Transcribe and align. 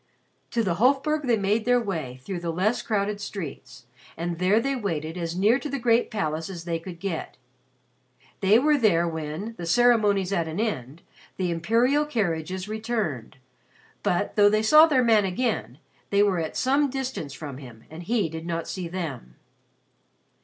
To 0.49 0.63
the 0.63 0.77
Hofburg 0.77 1.27
they 1.27 1.37
made 1.37 1.63
their 1.65 1.79
way 1.79 2.21
through 2.23 2.39
the 2.39 2.49
less 2.49 2.81
crowded 2.81 3.21
streets, 3.21 3.85
and 4.17 4.39
there 4.39 4.59
they 4.59 4.75
waited 4.75 5.15
as 5.15 5.35
near 5.37 5.59
to 5.59 5.69
the 5.69 5.77
great 5.77 6.09
palace 6.09 6.49
as 6.49 6.63
they 6.63 6.79
could 6.79 6.99
get. 6.99 7.37
They 8.39 8.57
were 8.57 8.79
there 8.79 9.07
when, 9.07 9.53
the 9.59 9.67
ceremonies 9.67 10.33
at 10.33 10.47
an 10.47 10.59
end, 10.59 11.03
the 11.37 11.51
imperial 11.51 12.05
carriages 12.07 12.67
returned, 12.67 13.37
but, 14.01 14.35
though 14.35 14.49
they 14.49 14.63
saw 14.63 14.87
their 14.87 15.03
man 15.03 15.23
again, 15.23 15.77
they 16.09 16.23
were 16.23 16.39
at 16.39 16.57
some 16.57 16.89
distance 16.89 17.35
from 17.35 17.59
him 17.59 17.83
and 17.91 18.01
he 18.01 18.27
did 18.27 18.47
not 18.47 18.67
see 18.67 18.87
them. 18.87 19.35